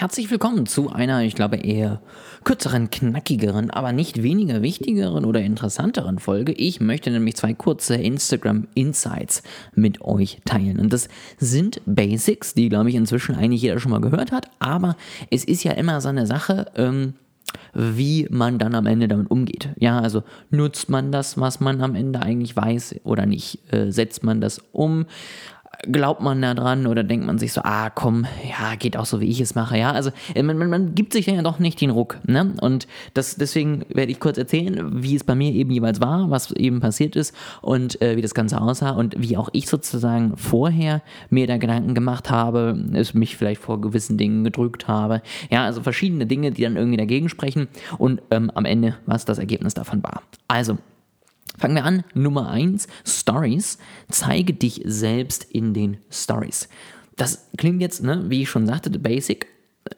Herzlich 0.00 0.30
willkommen 0.30 0.64
zu 0.64 0.88
einer, 0.88 1.24
ich 1.24 1.34
glaube, 1.34 1.56
eher 1.56 2.00
kürzeren, 2.42 2.88
knackigeren, 2.88 3.70
aber 3.70 3.92
nicht 3.92 4.22
weniger 4.22 4.62
wichtigeren 4.62 5.26
oder 5.26 5.42
interessanteren 5.42 6.18
Folge. 6.18 6.52
Ich 6.52 6.80
möchte 6.80 7.10
nämlich 7.10 7.36
zwei 7.36 7.52
kurze 7.52 7.96
Instagram 7.96 8.66
Insights 8.72 9.42
mit 9.74 10.00
euch 10.00 10.40
teilen. 10.46 10.80
Und 10.80 10.94
das 10.94 11.10
sind 11.36 11.82
Basics, 11.84 12.54
die, 12.54 12.70
glaube 12.70 12.88
ich, 12.88 12.94
inzwischen 12.94 13.34
eigentlich 13.34 13.60
jeder 13.60 13.78
schon 13.78 13.90
mal 13.90 14.00
gehört 14.00 14.32
hat. 14.32 14.48
Aber 14.58 14.96
es 15.30 15.44
ist 15.44 15.64
ja 15.64 15.72
immer 15.72 16.00
so 16.00 16.08
eine 16.08 16.26
Sache, 16.26 16.72
ähm, 16.76 17.12
wie 17.74 18.26
man 18.30 18.58
dann 18.58 18.74
am 18.74 18.86
Ende 18.86 19.06
damit 19.06 19.30
umgeht. 19.30 19.68
Ja, 19.76 20.00
also 20.00 20.22
nutzt 20.48 20.88
man 20.88 21.12
das, 21.12 21.38
was 21.38 21.60
man 21.60 21.82
am 21.82 21.94
Ende 21.94 22.22
eigentlich 22.22 22.56
weiß 22.56 23.00
oder 23.04 23.26
nicht? 23.26 23.70
Äh, 23.70 23.90
setzt 23.90 24.24
man 24.24 24.40
das 24.40 24.62
um? 24.72 25.04
Glaubt 25.82 26.20
man 26.20 26.42
da 26.42 26.54
dran 26.54 26.86
oder 26.86 27.02
denkt 27.02 27.26
man 27.26 27.38
sich 27.38 27.52
so, 27.52 27.62
ah 27.62 27.90
komm, 27.90 28.26
ja, 28.48 28.74
geht 28.76 28.96
auch 28.96 29.06
so, 29.06 29.20
wie 29.20 29.28
ich 29.28 29.40
es 29.40 29.54
mache, 29.54 29.78
ja. 29.78 29.92
Also 29.92 30.10
äh, 30.34 30.42
man, 30.42 30.58
man, 30.58 30.70
man 30.70 30.94
gibt 30.94 31.12
sich 31.12 31.26
ja 31.26 31.40
doch 31.42 31.58
nicht 31.58 31.80
den 31.80 31.90
Ruck, 31.90 32.18
ne? 32.26 32.54
Und 32.60 32.86
das, 33.14 33.36
deswegen 33.36 33.84
werde 33.88 34.12
ich 34.12 34.20
kurz 34.20 34.38
erzählen, 34.38 35.02
wie 35.02 35.16
es 35.16 35.24
bei 35.24 35.34
mir 35.34 35.52
eben 35.52 35.70
jeweils 35.70 36.00
war, 36.00 36.30
was 36.30 36.50
eben 36.52 36.80
passiert 36.80 37.16
ist 37.16 37.34
und 37.62 38.00
äh, 38.02 38.16
wie 38.16 38.22
das 38.22 38.34
Ganze 38.34 38.60
aussah 38.60 38.90
und 38.90 39.14
wie 39.18 39.36
auch 39.36 39.48
ich 39.52 39.68
sozusagen 39.68 40.36
vorher 40.36 41.02
mir 41.30 41.46
da 41.46 41.56
Gedanken 41.56 41.94
gemacht 41.94 42.30
habe, 42.30 42.78
es 42.92 43.14
mich 43.14 43.36
vielleicht 43.36 43.62
vor 43.62 43.80
gewissen 43.80 44.18
Dingen 44.18 44.44
gedrückt 44.44 44.88
habe. 44.88 45.22
Ja, 45.50 45.64
also 45.64 45.82
verschiedene 45.82 46.26
Dinge, 46.26 46.50
die 46.50 46.62
dann 46.62 46.76
irgendwie 46.76 46.98
dagegen 46.98 47.28
sprechen 47.28 47.68
und 47.98 48.22
ähm, 48.30 48.50
am 48.54 48.64
Ende, 48.64 48.96
was 49.06 49.24
das 49.24 49.38
Ergebnis 49.38 49.74
davon 49.74 50.02
war. 50.02 50.22
Also, 50.48 50.78
Fangen 51.60 51.74
wir 51.74 51.84
an. 51.84 52.04
Nummer 52.14 52.48
1, 52.48 52.88
Stories. 53.04 53.76
Zeige 54.08 54.54
dich 54.54 54.80
selbst 54.86 55.44
in 55.44 55.74
den 55.74 55.98
Stories. 56.10 56.70
Das 57.16 57.50
klingt 57.58 57.82
jetzt, 57.82 58.02
ne, 58.02 58.24
wie 58.30 58.40
ich 58.40 58.48
schon 58.48 58.66
sagte, 58.66 58.88
basic, 58.98 59.46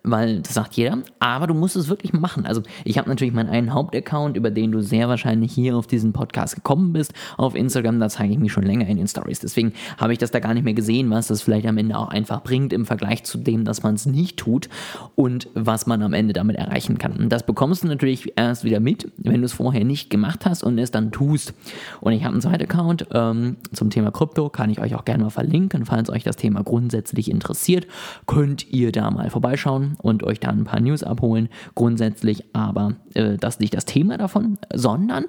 weil 0.05 0.41
das 0.41 0.55
sagt 0.55 0.75
jeder, 0.75 0.99
aber 1.19 1.47
du 1.47 1.55
musst 1.55 1.77
es 1.77 1.89
wirklich 1.89 2.13
machen. 2.13 2.47
Also 2.47 2.63
ich 2.85 2.99
habe 2.99 3.09
natürlich 3.09 3.35
meinen 3.35 3.49
einen 3.49 3.75
Hauptaccount, 3.75 4.37
über 4.37 4.51
den 4.51 4.71
du 4.71 4.81
sehr 4.81 5.09
wahrscheinlich 5.09 5.53
hier 5.53 5.77
auf 5.77 5.87
diesen 5.87 6.13
Podcast 6.13 6.55
gekommen 6.55 6.93
bist. 6.93 7.13
Auf 7.37 7.55
Instagram, 7.55 7.99
da 7.99 8.09
zeige 8.09 8.33
ich 8.33 8.39
mich 8.39 8.53
schon 8.53 8.63
länger 8.63 8.87
in 8.87 8.97
den 8.97 9.09
Stories. 9.09 9.41
Deswegen 9.41 9.73
habe 9.99 10.13
ich 10.13 10.19
das 10.19 10.31
da 10.31 10.39
gar 10.39 10.55
nicht 10.55 10.63
mehr 10.65 10.75
gesehen, 10.75 11.11
was 11.11 11.27
das 11.27 11.43
vielleicht 11.43 11.67
am 11.67 11.79
Ende 11.79 11.99
auch 11.99 12.09
einfach 12.09 12.43
bringt 12.43 12.73
im 12.73 12.87
Vergleich 12.87 13.25
zu 13.25 13.39
dem, 13.39 13.65
dass 13.65 13.83
man 13.83 13.95
es 13.95 14.07
nicht 14.07 14.37
tut 14.37 14.69
und 15.17 15.49
was 15.55 15.87
man 15.87 16.03
am 16.03 16.13
Ende 16.13 16.33
damit 16.33 16.57
erreichen 16.57 16.99
kann. 16.99 17.13
Und 17.13 17.31
das 17.31 17.45
bekommst 17.45 17.83
du 17.83 17.89
natürlich 17.89 18.33
erst 18.37 18.63
wieder 18.63 18.79
mit, 18.79 19.11
wenn 19.17 19.41
du 19.41 19.47
es 19.47 19.53
vorher 19.53 19.85
nicht 19.85 20.11
gemacht 20.11 20.47
hast 20.47 20.63
und 20.63 20.79
es 20.79 20.93
dann 20.93 21.11
tust. 21.11 21.55
Und 22.01 22.13
ich 22.13 22.23
habe 22.23 22.33
einen 22.33 22.43
zweiten 22.43 22.63
Account 22.63 23.07
ähm, 23.13 23.57
zum 23.73 23.91
Thema 23.91 24.13
Krypto, 24.13 24.49
kann 24.49 24.71
ich 24.71 24.81
euch 24.81 24.95
auch 24.95 25.05
gerne 25.05 25.25
mal 25.25 25.31
verlinken, 25.31 25.87
falls 25.87 26.09
euch 26.09 26.23
das 26.23 26.37
Thema 26.37 26.63
grundsätzlich 26.63 27.31
interessiert, 27.31 27.87
könnt 28.27 28.71
ihr 28.71 28.93
da 28.93 29.11
mal 29.11 29.29
vorbeischauen 29.31 29.72
anschauen 29.73 29.97
und 30.01 30.23
euch 30.23 30.41
da 30.41 30.49
ein 30.49 30.65
paar 30.65 30.81
News 30.81 31.03
abholen. 31.03 31.49
Grundsätzlich 31.75 32.45
aber 32.55 32.95
äh, 33.15 33.37
das 33.39 33.61
nicht 33.61 33.75
das 33.75 33.85
Thema 33.85 34.19
davon, 34.19 34.59
sondern 34.75 35.27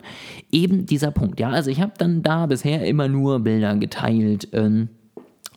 eben 0.51 0.85
dieser 0.85 1.11
Punkt. 1.11 1.39
Ja, 1.39 1.49
also 1.49 1.69
ich 1.69 1.81
habe 1.81 1.93
dann 1.97 2.23
da 2.23 2.45
bisher 2.45 2.85
immer 2.85 3.07
nur 3.07 3.39
Bilder 3.39 3.75
geteilt. 3.75 4.49
Ähm, 4.53 4.89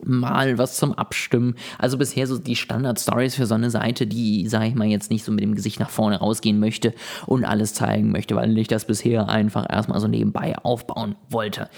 mal 0.05 0.59
was 0.59 0.77
zum 0.77 0.93
Abstimmen. 0.93 1.55
Also 1.79 1.97
bisher 1.97 2.27
so 2.27 2.39
die 2.39 2.55
Standard-Stories 2.55 3.35
für 3.35 3.47
so 3.47 3.55
eine 3.55 3.71
Seite, 3.71 4.07
die, 4.07 4.47
sage 4.47 4.67
ich 4.67 4.75
mal, 4.75 4.87
jetzt 4.87 5.11
nicht 5.11 5.25
so 5.25 5.33
mit 5.33 5.43
dem 5.43 5.55
Gesicht 5.55 5.81
nach 5.81 5.89
vorne 5.89 6.19
rausgehen 6.19 6.61
möchte 6.61 6.93
und 7.25 7.47
alles 7.47 7.73
zeigen 7.73 8.13
möchte, 8.13 8.37
weil 8.37 8.59
ich 8.59 8.69
das 8.69 8.87
bisher 8.87 9.31
einfach 9.31 9.65
erstmal 9.71 9.99
so 10.01 10.07
nebenbei 10.07 10.55
aufbauen 10.59 11.15
wollte. 11.31 11.71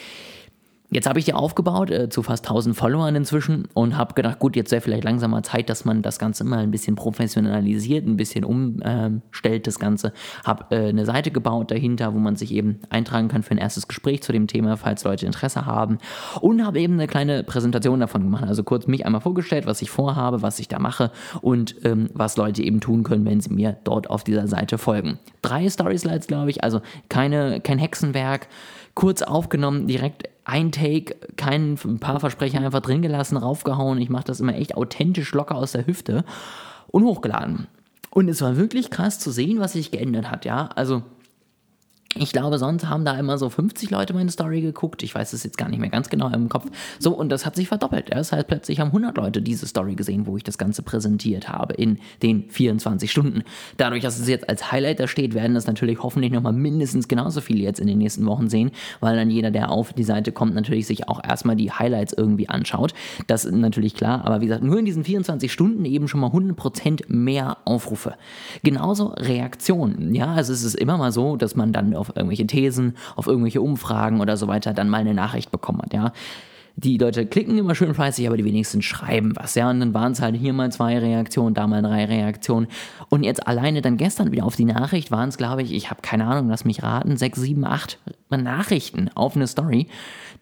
Jetzt 0.91 1.07
habe 1.07 1.19
ich 1.19 1.27
die 1.27 1.35
aufgebaut 1.35 1.91
äh, 1.91 2.09
zu 2.09 2.23
fast 2.23 2.47
1000 2.47 2.75
Followern 2.75 3.15
inzwischen 3.15 3.69
und 3.75 3.99
habe 3.99 4.15
gedacht, 4.15 4.39
gut, 4.39 4.57
jetzt 4.57 4.71
wäre 4.71 4.81
vielleicht 4.81 5.05
langsam 5.05 5.33
mal 5.33 5.43
Zeit, 5.43 5.69
dass 5.69 5.85
man 5.85 6.01
das 6.01 6.19
Ganze 6.19 6.45
mal 6.45 6.61
ein 6.61 6.71
bisschen 6.71 6.97
professionalisiert, 6.97 8.07
ein 8.07 8.17
bisschen 8.17 8.43
umstellt 8.43 9.67
das 9.67 9.79
Ganze. 9.79 10.15
Habe 10.47 10.75
äh, 10.75 10.89
eine 10.89 11.05
Seite 11.05 11.31
gebaut 11.31 11.71
dahinter, 11.71 12.15
wo 12.15 12.19
man 12.19 12.37
sich 12.37 12.55
eben 12.55 12.81
eintragen 12.89 13.29
kann 13.29 13.43
für 13.43 13.51
ein 13.51 13.59
erstes 13.59 13.87
Gespräch 13.87 14.23
zu 14.23 14.33
dem 14.33 14.47
Thema, 14.47 14.79
falls 14.79 15.05
Leute 15.05 15.27
Interesse 15.27 15.67
haben. 15.67 15.99
Und 16.41 16.65
habe 16.65 16.81
eben 16.81 16.95
eine 16.95 17.07
kleine 17.07 17.45
Präsentation 17.45 18.01
davon 18.01 18.23
gemacht. 18.23 18.45
Also 18.45 18.65
kurz 18.65 18.87
mich 18.87 19.05
einmal 19.05 19.21
vorgestellt, 19.21 19.67
was 19.67 19.83
ich 19.83 19.91
vorhabe, 19.91 20.41
was 20.41 20.59
ich 20.59 20.69
da 20.69 20.79
mache 20.79 21.11
und 21.43 21.77
ähm, 21.85 22.09
was 22.15 22.39
Leute 22.39 22.63
eben 22.63 22.81
tun 22.81 23.03
können, 23.03 23.27
wenn 23.27 23.43
sie 23.43 23.53
mir 23.53 23.77
dort 23.85 24.09
auf 24.09 24.25
dieser 24.25 24.49
Seite 24.49 24.79
folgen. 24.79 25.19
Drei 25.43 25.69
Story-Slides, 25.69 26.29
glaube 26.29 26.49
ich, 26.49 26.65
also 26.65 26.81
keine, 27.11 27.61
kein 27.61 27.79
Hexenwerk 27.79 28.49
kurz 28.99 29.23
aufgenommen, 29.23 29.87
direkt 29.87 30.29
ein 30.49 30.73
Take, 30.73 31.15
kein 31.37 31.79
ein 31.85 31.99
paar 31.99 32.21
Versprecher 32.21 32.61
einfach 32.61 32.81
drin 32.81 33.03
gelassen, 33.03 33.37
raufgehauen. 33.37 34.01
Ich 34.01 34.09
mache 34.09 34.25
das 34.25 34.41
immer 34.41 34.55
echt 34.55 34.77
authentisch 34.77 35.33
locker 35.35 35.57
aus 35.57 35.73
der 35.73 35.87
Hüfte 35.87 36.25
und 36.87 37.05
hochgeladen. 37.05 37.67
Und 38.11 38.29
es 38.29 38.41
war 38.41 38.57
wirklich 38.57 38.91
krass 38.91 39.19
zu 39.19 39.31
sehen, 39.31 39.61
was 39.61 39.75
sich 39.75 39.91
geändert 39.91 40.31
hat, 40.31 40.47
ja. 40.47 40.71
Also 40.75 41.03
ich 42.21 42.33
glaube, 42.33 42.59
sonst 42.59 42.89
haben 42.89 43.05
da 43.05 43.19
immer 43.19 43.39
so 43.39 43.49
50 43.49 43.91
Leute 43.91 44.15
meine 44.15 44.31
Story 44.31 44.61
geguckt. 44.61 45.03
Ich 45.03 45.15
weiß 45.15 45.33
es 45.33 45.45
jetzt 45.45 45.59
gar 45.59 45.69
nicht 45.69 45.79
mehr 45.79 45.91
ganz 45.91 46.09
genau 46.09 46.29
im 46.29 46.49
Kopf. 46.49 46.67
So, 46.99 47.15
und 47.15 47.29
das 47.31 47.47
hat 47.47 47.57
sich 47.57 47.69
verdoppelt. 47.69 48.11
Das 48.11 48.33
heißt, 48.33 48.47
plötzlich 48.47 48.81
haben 48.81 48.89
100 48.89 49.17
Leute 49.17 49.43
diese 49.43 49.67
Story 49.67 49.95
gesehen, 49.95 50.27
wo 50.27 50.37
ich 50.37 50.45
das 50.45 50.59
Ganze 50.59 50.83
präsentiert 50.83 51.49
habe 51.49 51.75
in 51.75 51.99
den 52.23 52.49
24 52.51 53.11
Stunden. 53.11 53.43
Dadurch, 53.77 54.03
dass 54.03 54.19
es 54.19 54.29
jetzt 54.29 54.49
als 54.49 54.73
Highlight 54.73 55.01
da 55.01 55.07
steht, 55.07 55.35
werden 55.35 55.55
das 55.55 55.67
natürlich 55.67 56.03
hoffentlich 56.03 56.33
nochmal 56.33 56.53
mindestens 56.53 57.09
genauso 57.09 57.41
viele 57.41 57.61
jetzt 57.61 57.81
in 57.81 57.87
den 57.87 57.99
nächsten 57.99 58.27
Wochen 58.27 58.49
sehen, 58.49 58.71
weil 59.01 59.17
dann 59.17 59.31
jeder, 59.31 59.51
der 59.51 59.71
auf 59.71 59.93
die 59.93 60.05
Seite 60.05 60.33
kommt, 60.33 60.55
natürlich 60.55 60.87
sich 60.87 61.09
auch 61.09 61.23
erstmal 61.23 61.57
die 61.57 61.71
Highlights 61.71 62.13
irgendwie 62.13 62.49
anschaut. 62.49 62.95
Das 63.27 63.45
ist 63.45 63.55
natürlich 63.55 63.95
klar. 63.95 64.25
Aber 64.25 64.41
wie 64.41 64.47
gesagt, 64.47 64.65
nur 64.65 64.79
in 64.79 64.85
diesen 64.85 65.05
24 65.05 65.53
Stunden 65.53 65.85
eben 65.85 66.09
schon 66.09 66.21
mal 66.21 66.31
100% 66.31 67.05
mehr 67.09 67.59
Aufrufe. 67.65 68.15
Genauso 68.63 69.09
Reaktionen. 69.09 70.15
Ja, 70.15 70.35
also 70.35 70.53
es 70.53 70.63
ist 70.63 70.75
immer 70.75 70.97
mal 70.97 71.13
so, 71.13 71.37
dass 71.37 71.57
man 71.57 71.73
dann 71.73 71.95
auf 71.95 72.08
auf 72.09 72.17
irgendwelche 72.17 72.47
Thesen, 72.47 72.97
auf 73.17 73.27
irgendwelche 73.27 73.61
Umfragen 73.61 74.21
oder 74.21 74.37
so 74.37 74.49
weiter 74.49 74.75
dann 74.75 74.89
mal 74.89 74.99
eine 74.99 75.15
Nachricht 75.15 75.51
bekommen 75.51 75.83
hat, 75.83 75.95
ja. 75.95 76.13
Die 76.81 76.97
Leute 76.97 77.27
klicken 77.27 77.59
immer 77.59 77.75
schön 77.75 77.93
fleißig, 77.93 78.29
aber 78.29 78.37
die 78.37 78.45
wenigsten 78.45 78.83
schreiben 78.83 79.33
was, 79.35 79.57
ja. 79.57 79.69
Und 79.69 79.81
dann 79.81 79.95
waren 79.95 80.13
es 80.13 80.23
halt 80.23 80.37
hier 80.37 80.53
mal 80.53 80.71
zwei 80.71 80.97
Reaktionen, 80.97 81.53
da 81.53 81.67
mal 81.67 81.83
drei 81.83 82.05
Reaktionen. 82.05 82.69
Und 83.09 83.25
jetzt 83.25 83.49
alleine 83.49 83.83
dann 83.83 83.97
gestern 83.97 84.31
wieder 84.31 84.45
auf 84.45 84.55
die 84.55 84.65
Nachricht 84.65 85.11
waren 85.11 85.29
es, 85.29 85.39
glaube 85.39 85.63
ich, 85.63 85.73
ich 85.73 85.91
habe 85.91 86.03
keine 86.03 86.27
Ahnung, 86.27 86.49
lass 86.49 86.65
mich 86.65 86.85
raten, 86.85 87.17
sechs, 87.17 87.41
sieben, 87.41 87.65
acht 87.65 87.99
Nachrichten 88.31 89.11
auf 89.15 89.35
eine 89.35 89.49
Story 89.49 89.89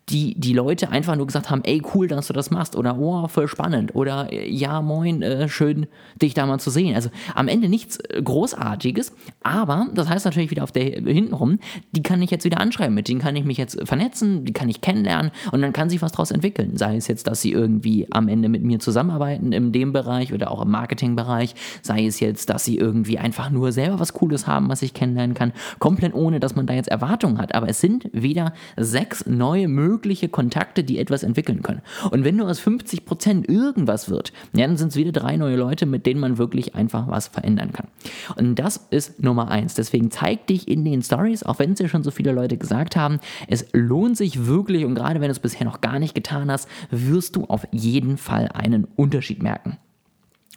die, 0.09 0.39
die 0.39 0.53
Leute 0.53 0.91
einfach 0.91 1.17
nur 1.17 1.27
gesagt 1.27 1.50
haben, 1.50 1.62
ey, 1.65 1.83
cool, 1.94 2.06
dass 2.06 2.28
du 2.28 2.33
das 2.33 2.53
machst 2.53 2.77
oder 2.77 2.97
oh, 2.99 3.27
voll 3.27 3.49
spannend 3.49 3.94
oder 3.97 4.33
ja, 4.33 4.81
moin, 4.81 5.21
äh, 5.22 5.49
schön, 5.49 5.87
dich 6.22 6.33
da 6.33 6.47
mal 6.47 6.61
zu 6.61 6.71
sehen. 6.71 6.94
Also 6.94 7.11
am 7.34 7.49
Ende 7.49 7.69
nichts 7.69 7.99
äh, 7.99 8.22
Großartiges, 8.22 9.12
aber 9.43 9.89
das 9.95 10.09
heißt 10.09 10.25
natürlich 10.25 10.53
wieder 10.53 10.62
auf 10.62 10.71
der 10.71 10.84
hintenrum, 10.84 11.59
die 11.91 12.05
kann 12.05 12.22
ich 12.22 12.31
jetzt 12.31 12.45
wieder 12.45 12.61
anschreiben, 12.61 12.95
mit 12.95 13.09
denen 13.09 13.21
kann 13.21 13.34
ich 13.34 13.45
mich 13.45 13.59
jetzt 13.59 13.81
vernetzen, 13.87 14.45
die 14.45 14.53
kann 14.53 14.69
ich 14.69 14.81
kennenlernen 14.81 15.33
und 15.50 15.61
dann 15.61 15.72
kann 15.72 15.91
sich 15.91 16.03
was 16.03 16.12
daraus 16.12 16.31
entwickeln. 16.31 16.77
Sei 16.77 16.97
es 16.97 17.09
jetzt, 17.09 17.27
dass 17.27 17.41
sie 17.41 17.50
irgendwie 17.50 18.06
am 18.12 18.28
Ende 18.28 18.49
mit 18.49 18.62
mir 18.62 18.78
zusammenarbeiten 18.78 19.50
in 19.50 19.72
dem 19.72 19.93
Bereich 19.93 20.33
oder 20.33 20.53
auch 20.53 20.62
im 20.62 20.71
Marketingbereich, 20.71 21.56
sei 21.83 22.06
es 22.06 22.21
jetzt, 22.21 22.49
dass 22.49 22.65
sie 22.65 22.77
irgendwie 22.77 23.19
einfach 23.19 23.50
nur 23.50 23.72
selber 23.72 23.99
was 23.99 24.12
Cooles 24.12 24.47
haben, 24.47 24.69
was 24.69 24.83
ich 24.83 24.95
kennenlernen 24.95 25.34
kann, 25.34 25.53
komplett 25.81 26.15
ohne, 26.15 26.39
dass 26.39 26.55
man 26.55 26.69
da 26.69 26.75
jetzt 26.75 26.89
Erwartungen 26.89 27.39
hat. 27.39 27.56
Aber 27.56 27.69
es 27.69 27.81
sind 27.81 28.09
wieder 28.12 28.53
sechs 28.77 29.27
neue 29.27 29.66
Möglichkeiten, 29.66 29.96
mögliche 29.97 30.29
Kontakte, 30.29 30.84
die 30.84 30.99
etwas 30.99 31.23
entwickeln 31.23 31.62
können. 31.62 31.81
Und 32.11 32.22
wenn 32.22 32.37
nur 32.37 32.51
aus 32.51 32.60
50 32.60 33.07
Prozent 33.07 33.48
irgendwas 33.48 34.10
wird, 34.10 34.33
ja, 34.53 34.66
dann 34.66 34.77
sind 34.77 34.89
es 34.89 34.97
wieder 34.97 35.10
drei 35.10 35.39
neue 35.39 35.57
Leute, 35.57 35.87
mit 35.87 36.04
denen 36.04 36.21
man 36.21 36.37
wirklich 36.37 36.75
einfach 36.75 37.09
was 37.09 37.28
verändern 37.28 37.72
kann. 37.72 37.89
Und 38.37 38.57
das 38.57 38.87
ist 38.91 39.22
Nummer 39.22 39.51
eins. 39.51 39.75
Deswegen 39.75 40.10
zeig 40.10 40.47
dich 40.48 40.69
in 40.69 40.84
den 40.84 41.03
Stories, 41.03 41.45
auch 41.45 41.59
wenn 41.59 41.72
es 41.72 41.78
ja 41.78 41.89
schon 41.89 42.03
so 42.03 42.10
viele 42.10 42.33
Leute 42.33 42.59
gesagt 42.59 42.95
haben, 42.95 43.21
es 43.48 43.66
lohnt 43.72 44.19
sich 44.19 44.47
wirklich 44.47 44.84
und 44.84 44.95
gerade 44.95 45.21
wenn 45.21 45.28
du 45.28 45.33
es 45.33 45.39
bisher 45.39 45.65
noch 45.65 45.81
gar 45.81 45.99
nicht 45.99 46.15
getan 46.15 46.51
hast, 46.51 46.69
wirst 46.91 47.37
du 47.37 47.45
auf 47.45 47.66
jeden 47.72 48.19
Fall 48.19 48.51
einen 48.53 48.84
Unterschied 48.97 49.42
merken. 49.42 49.78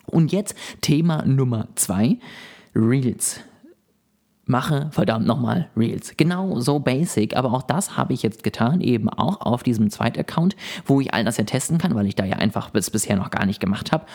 Und 0.06 0.34
jetzt 0.34 0.56
Thema 0.82 1.24
Nummer 1.26 1.70
zwei. 1.76 2.18
Reels 2.76 3.40
mache 4.50 4.88
verdammt 4.92 5.28
nochmal 5.28 5.70
Reels. 5.78 6.14
Genau 6.18 6.60
so 6.60 6.80
basic, 6.80 7.38
aber 7.38 7.54
auch 7.54 7.62
das 7.62 7.96
habe 7.96 8.14
ich 8.14 8.24
jetzt 8.24 8.44
getan, 8.44 8.82
eben 8.82 9.08
auch 9.08 9.42
auf 9.42 9.64
diesem 9.64 9.90
Zweit-Account, 9.90 10.56
wo 10.86 11.00
ich 11.00 11.14
all 11.14 11.24
das 11.24 11.38
ja 11.38 11.44
testen 11.44 11.78
kann, 11.78 11.96
weil 11.96 12.08
ich 12.08 12.16
da 12.16 12.26
ja 12.26 12.38
einfach 12.38 12.72
bis 12.72 12.90
bisher 12.90 13.16
noch 13.16 13.30
gar 13.30 13.46
nicht 13.46 13.60
gemacht 13.60 13.92
habe. 13.92 14.06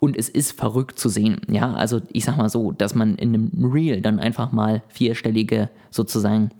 Und 0.00 0.16
es 0.16 0.28
ist 0.28 0.58
verrückt 0.58 0.98
zu 0.98 1.08
sehen. 1.08 1.42
Ja, 1.48 1.74
also 1.74 2.00
ich 2.10 2.24
sag 2.24 2.36
mal 2.38 2.48
so, 2.48 2.72
dass 2.72 2.94
man 2.94 3.16
in 3.16 3.34
einem 3.34 3.72
Reel 3.72 4.00
dann 4.00 4.18
einfach 4.18 4.50
mal 4.50 4.82
vierstellige 4.88 5.68
sozusagen 5.90 6.50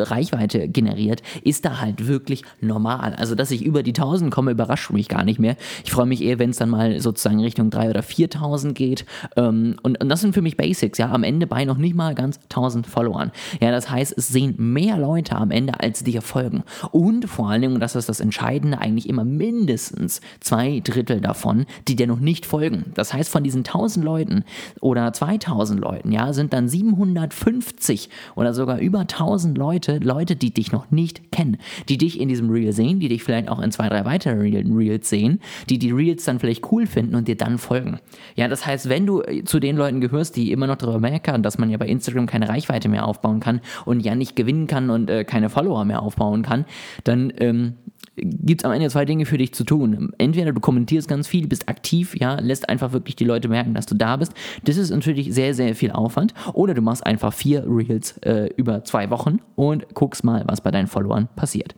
Reichweite 0.00 0.68
generiert, 0.68 1.22
ist 1.42 1.64
da 1.64 1.80
halt 1.80 2.06
wirklich 2.06 2.42
normal. 2.60 3.14
Also, 3.14 3.34
dass 3.34 3.50
ich 3.50 3.64
über 3.64 3.82
die 3.82 3.90
1000 3.90 4.32
komme, 4.32 4.50
überrascht 4.50 4.90
mich 4.90 5.08
gar 5.08 5.24
nicht 5.24 5.38
mehr. 5.38 5.56
Ich 5.84 5.92
freue 5.92 6.06
mich 6.06 6.22
eher, 6.22 6.38
wenn 6.38 6.50
es 6.50 6.58
dann 6.58 6.70
mal 6.70 7.00
sozusagen 7.00 7.40
Richtung 7.40 7.70
3.000 7.70 7.90
oder 7.90 8.00
4.000 8.00 8.72
geht. 8.72 9.04
Ähm, 9.36 9.76
und, 9.82 10.00
und 10.00 10.08
das 10.08 10.20
sind 10.20 10.34
für 10.34 10.42
mich 10.42 10.56
Basics, 10.56 10.98
ja, 10.98 11.10
am 11.10 11.24
Ende 11.24 11.46
bei 11.46 11.64
noch 11.64 11.78
nicht 11.78 11.94
mal 11.94 12.14
ganz 12.14 12.38
1000 12.44 12.86
Followern. 12.86 13.32
Ja, 13.60 13.70
das 13.70 13.90
heißt, 13.90 14.14
es 14.16 14.28
sehen 14.28 14.54
mehr 14.58 14.96
Leute 14.96 15.36
am 15.36 15.50
Ende, 15.50 15.80
als 15.80 16.04
dir 16.04 16.22
folgen. 16.22 16.62
Und 16.90 17.28
vor 17.28 17.50
allen 17.50 17.62
Dingen, 17.62 17.74
und 17.74 17.80
das 17.80 17.96
ist 17.96 18.08
das 18.08 18.20
Entscheidende, 18.20 18.78
eigentlich 18.78 19.08
immer 19.08 19.24
mindestens 19.24 20.20
zwei 20.40 20.80
Drittel 20.80 21.20
davon, 21.20 21.66
die 21.88 21.96
dir 21.96 22.06
noch 22.06 22.20
nicht 22.20 22.46
folgen. 22.46 22.92
Das 22.94 23.12
heißt, 23.12 23.30
von 23.30 23.44
diesen 23.44 23.60
1000 23.60 24.04
Leuten 24.04 24.44
oder 24.80 25.12
2000 25.12 25.80
Leuten, 25.80 26.12
ja, 26.12 26.32
sind 26.32 26.52
dann 26.52 26.68
750 26.68 28.08
oder 28.34 28.54
sogar 28.54 28.78
über 28.78 29.00
1000 29.00 29.56
Leute, 29.56 29.81
Leute, 29.88 30.36
die 30.36 30.52
dich 30.52 30.72
noch 30.72 30.90
nicht 30.90 31.32
kennen, 31.32 31.58
die 31.88 31.98
dich 31.98 32.20
in 32.20 32.28
diesem 32.28 32.50
Reel 32.50 32.72
sehen, 32.72 33.00
die 33.00 33.08
dich 33.08 33.22
vielleicht 33.22 33.48
auch 33.48 33.60
in 33.60 33.70
zwei, 33.70 33.88
drei 33.88 34.04
weiteren 34.04 34.40
Reels 34.40 35.08
sehen, 35.08 35.40
die 35.68 35.78
die 35.78 35.90
Reels 35.90 36.24
dann 36.24 36.38
vielleicht 36.38 36.70
cool 36.72 36.86
finden 36.86 37.14
und 37.14 37.28
dir 37.28 37.36
dann 37.36 37.58
folgen. 37.58 37.98
Ja, 38.36 38.48
das 38.48 38.66
heißt, 38.66 38.88
wenn 38.88 39.06
du 39.06 39.22
äh, 39.22 39.44
zu 39.44 39.60
den 39.60 39.76
Leuten 39.76 40.00
gehörst, 40.00 40.36
die 40.36 40.52
immer 40.52 40.66
noch 40.66 40.76
darüber 40.76 41.00
meckern, 41.00 41.42
dass 41.42 41.58
man 41.58 41.70
ja 41.70 41.78
bei 41.78 41.86
Instagram 41.86 42.26
keine 42.26 42.48
Reichweite 42.48 42.88
mehr 42.88 43.06
aufbauen 43.06 43.40
kann 43.40 43.60
und 43.84 44.00
ja 44.00 44.14
nicht 44.14 44.36
gewinnen 44.36 44.66
kann 44.66 44.90
und 44.90 45.10
äh, 45.10 45.24
keine 45.24 45.50
Follower 45.50 45.84
mehr 45.84 46.02
aufbauen 46.02 46.42
kann, 46.42 46.64
dann 47.04 47.32
ähm, 47.38 47.74
gibt 48.16 48.60
es 48.60 48.64
am 48.64 48.72
Ende 48.72 48.90
zwei 48.90 49.04
Dinge 49.04 49.24
für 49.26 49.38
dich 49.38 49.54
zu 49.54 49.64
tun. 49.64 50.12
Entweder 50.18 50.52
du 50.52 50.60
kommentierst 50.60 51.08
ganz 51.08 51.26
viel, 51.26 51.46
bist 51.46 51.68
aktiv, 51.68 52.14
ja, 52.18 52.38
lässt 52.40 52.68
einfach 52.68 52.92
wirklich 52.92 53.16
die 53.16 53.24
Leute 53.24 53.48
merken, 53.48 53.74
dass 53.74 53.86
du 53.86 53.94
da 53.94 54.16
bist. 54.16 54.34
Das 54.64 54.76
ist 54.76 54.90
natürlich 54.90 55.32
sehr, 55.32 55.54
sehr 55.54 55.74
viel 55.74 55.92
Aufwand. 55.92 56.34
Oder 56.52 56.74
du 56.74 56.82
machst 56.82 57.06
einfach 57.06 57.32
vier 57.32 57.64
Reels 57.66 58.18
äh, 58.18 58.50
über 58.56 58.84
zwei 58.84 59.10
Wochen 59.10 59.40
und 59.54 59.71
guckst 59.94 60.24
mal, 60.24 60.44
was 60.46 60.60
bei 60.60 60.70
deinen 60.70 60.86
Followern 60.86 61.28
passiert. 61.36 61.74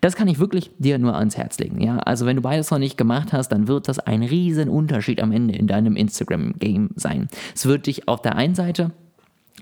Das 0.00 0.16
kann 0.16 0.28
ich 0.28 0.38
wirklich 0.38 0.70
dir 0.78 0.98
nur 0.98 1.16
ans 1.16 1.36
Herz 1.36 1.58
legen. 1.58 1.80
Ja, 1.80 1.98
also 1.98 2.26
wenn 2.26 2.36
du 2.36 2.42
beides 2.42 2.70
noch 2.70 2.78
nicht 2.78 2.96
gemacht 2.96 3.32
hast, 3.32 3.48
dann 3.48 3.68
wird 3.68 3.88
das 3.88 3.98
ein 3.98 4.22
riesen 4.22 4.68
Unterschied 4.68 5.22
am 5.22 5.32
Ende 5.32 5.54
in 5.54 5.66
deinem 5.66 5.96
Instagram-Game 5.96 6.90
sein. 6.96 7.28
Es 7.54 7.66
wird 7.66 7.86
dich 7.86 8.08
auf 8.08 8.22
der 8.22 8.36
einen 8.36 8.54
Seite 8.54 8.92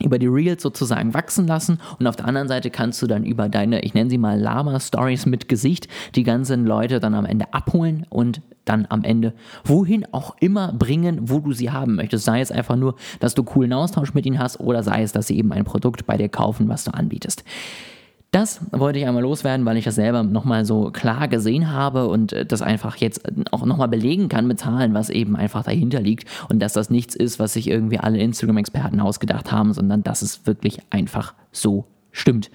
über 0.00 0.18
die 0.18 0.26
Reels 0.26 0.62
sozusagen 0.62 1.14
wachsen 1.14 1.46
lassen 1.46 1.78
und 1.98 2.06
auf 2.06 2.16
der 2.16 2.26
anderen 2.26 2.48
Seite 2.48 2.70
kannst 2.70 3.00
du 3.00 3.06
dann 3.06 3.24
über 3.24 3.48
deine, 3.48 3.82
ich 3.82 3.94
nenne 3.94 4.10
sie 4.10 4.18
mal 4.18 4.38
Lama-Stories 4.38 5.26
mit 5.26 5.48
Gesicht, 5.48 5.88
die 6.16 6.24
ganzen 6.24 6.66
Leute 6.66 6.98
dann 6.98 7.14
am 7.14 7.24
Ende 7.24 7.52
abholen 7.54 8.06
und 8.10 8.40
dann 8.64 8.86
am 8.88 9.04
Ende 9.04 9.34
wohin 9.64 10.06
auch 10.12 10.36
immer 10.40 10.72
bringen, 10.72 11.28
wo 11.28 11.40
du 11.40 11.52
sie 11.52 11.70
haben 11.70 11.96
möchtest. 11.96 12.24
Sei 12.24 12.40
es 12.40 12.50
einfach 12.50 12.76
nur, 12.76 12.96
dass 13.20 13.34
du 13.34 13.42
coolen 13.42 13.72
Austausch 13.72 14.14
mit 14.14 14.26
ihnen 14.26 14.38
hast 14.38 14.60
oder 14.60 14.82
sei 14.82 15.02
es, 15.02 15.12
dass 15.12 15.26
sie 15.26 15.38
eben 15.38 15.52
ein 15.52 15.64
Produkt 15.64 16.06
bei 16.06 16.16
dir 16.16 16.28
kaufen, 16.28 16.68
was 16.68 16.84
du 16.84 16.92
anbietest. 16.92 17.44
Das 18.34 18.60
wollte 18.72 18.98
ich 18.98 19.06
einmal 19.06 19.22
loswerden, 19.22 19.64
weil 19.64 19.76
ich 19.76 19.84
das 19.84 19.94
selber 19.94 20.24
nochmal 20.24 20.64
so 20.64 20.90
klar 20.90 21.28
gesehen 21.28 21.70
habe 21.70 22.08
und 22.08 22.32
äh, 22.32 22.44
das 22.44 22.62
einfach 22.62 22.96
jetzt 22.96 23.22
auch 23.52 23.64
nochmal 23.64 23.86
belegen 23.86 24.28
kann 24.28 24.48
mit 24.48 24.58
Zahlen, 24.58 24.92
was 24.92 25.08
eben 25.08 25.36
einfach 25.36 25.62
dahinter 25.62 26.00
liegt 26.00 26.28
und 26.48 26.58
dass 26.58 26.72
das 26.72 26.90
nichts 26.90 27.14
ist, 27.14 27.38
was 27.38 27.52
sich 27.52 27.68
irgendwie 27.68 28.00
alle 28.00 28.18
Instagram-Experten 28.18 28.98
ausgedacht 28.98 29.52
haben, 29.52 29.72
sondern 29.72 30.02
dass 30.02 30.20
es 30.20 30.48
wirklich 30.48 30.80
einfach 30.90 31.32
so 31.52 31.84
stimmt. 32.10 32.50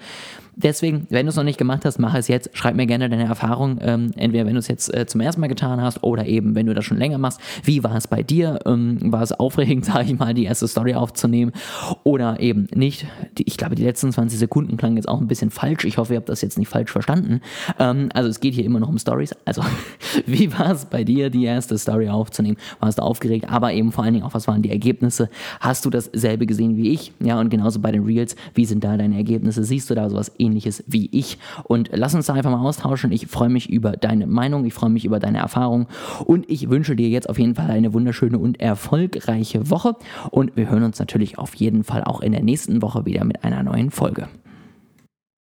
Deswegen, 0.62 1.06
wenn 1.08 1.26
du 1.26 1.30
es 1.30 1.36
noch 1.36 1.44
nicht 1.44 1.58
gemacht 1.58 1.84
hast, 1.84 1.98
mach 1.98 2.14
es 2.14 2.28
jetzt. 2.28 2.50
Schreib 2.52 2.74
mir 2.74 2.86
gerne 2.86 3.08
deine 3.08 3.24
Erfahrung. 3.24 3.78
Ähm, 3.80 4.12
entweder 4.16 4.46
wenn 4.46 4.54
du 4.54 4.58
es 4.58 4.68
jetzt 4.68 4.92
äh, 4.94 5.06
zum 5.06 5.20
ersten 5.20 5.40
Mal 5.40 5.46
getan 5.46 5.80
hast 5.80 6.02
oder 6.02 6.26
eben, 6.26 6.54
wenn 6.54 6.66
du 6.66 6.74
das 6.74 6.84
schon 6.84 6.98
länger 6.98 7.18
machst. 7.18 7.40
Wie 7.64 7.82
war 7.82 7.96
es 7.96 8.06
bei 8.06 8.22
dir? 8.22 8.58
Ähm, 8.66 8.98
war 9.12 9.22
es 9.22 9.32
aufregend, 9.32 9.84
sage 9.86 10.12
ich 10.12 10.18
mal, 10.18 10.34
die 10.34 10.44
erste 10.44 10.68
Story 10.68 10.94
aufzunehmen 10.94 11.52
oder 12.04 12.40
eben 12.40 12.68
nicht? 12.74 13.06
Die, 13.38 13.44
ich 13.46 13.56
glaube, 13.56 13.74
die 13.74 13.84
letzten 13.84 14.12
20 14.12 14.38
Sekunden 14.38 14.76
klangen 14.76 14.96
jetzt 14.96 15.08
auch 15.08 15.20
ein 15.20 15.28
bisschen 15.28 15.50
falsch. 15.50 15.84
Ich 15.84 15.96
hoffe, 15.98 16.14
ihr 16.14 16.18
habt 16.18 16.28
das 16.28 16.42
jetzt 16.42 16.58
nicht 16.58 16.68
falsch 16.68 16.90
verstanden. 16.90 17.40
Ähm, 17.78 18.10
also 18.12 18.28
es 18.28 18.40
geht 18.40 18.54
hier 18.54 18.64
immer 18.64 18.80
noch 18.80 18.88
um 18.88 18.98
Stories. 18.98 19.34
Also 19.46 19.62
wie 20.26 20.52
war 20.58 20.72
es 20.72 20.84
bei 20.84 21.04
dir, 21.04 21.30
die 21.30 21.44
erste 21.44 21.78
Story 21.78 22.08
aufzunehmen? 22.10 22.58
Warst 22.80 22.98
du 22.98 23.02
aufgeregt? 23.02 23.48
Aber 23.48 23.72
eben 23.72 23.92
vor 23.92 24.04
allen 24.04 24.14
Dingen 24.14 24.26
auch, 24.26 24.34
was 24.34 24.46
waren 24.46 24.60
die 24.60 24.70
Ergebnisse? 24.70 25.30
Hast 25.60 25.86
du 25.86 25.90
dasselbe 25.90 26.44
gesehen 26.44 26.76
wie 26.76 26.90
ich? 26.90 27.12
Ja, 27.20 27.40
und 27.40 27.48
genauso 27.48 27.80
bei 27.80 27.92
den 27.92 28.04
Reels. 28.04 28.36
Wie 28.54 28.66
sind 28.66 28.84
da 28.84 28.96
deine 28.96 29.16
Ergebnisse? 29.16 29.64
Siehst 29.64 29.88
du 29.88 29.94
da 29.94 30.10
sowas 30.10 30.32
ähnliches? 30.38 30.49
Ähnliches 30.50 30.84
wie 30.86 31.08
ich. 31.12 31.38
Und 31.64 31.90
lass 31.92 32.14
uns 32.14 32.26
da 32.26 32.34
einfach 32.34 32.50
mal 32.50 32.66
austauschen. 32.66 33.12
Ich 33.12 33.26
freue 33.26 33.48
mich 33.48 33.70
über 33.70 33.92
deine 33.92 34.26
Meinung, 34.26 34.64
ich 34.64 34.74
freue 34.74 34.90
mich 34.90 35.04
über 35.04 35.18
deine 35.18 35.38
Erfahrung 35.38 35.86
und 36.24 36.50
ich 36.50 36.68
wünsche 36.68 36.96
dir 36.96 37.08
jetzt 37.08 37.28
auf 37.28 37.38
jeden 37.38 37.54
Fall 37.54 37.70
eine 37.70 37.92
wunderschöne 37.92 38.38
und 38.38 38.60
erfolgreiche 38.60 39.70
Woche. 39.70 39.96
Und 40.30 40.56
wir 40.56 40.68
hören 40.68 40.82
uns 40.82 40.98
natürlich 40.98 41.38
auf 41.38 41.54
jeden 41.54 41.84
Fall 41.84 42.04
auch 42.04 42.20
in 42.20 42.32
der 42.32 42.42
nächsten 42.42 42.82
Woche 42.82 43.06
wieder 43.06 43.24
mit 43.24 43.44
einer 43.44 43.62
neuen 43.62 43.90
Folge. 43.90 44.28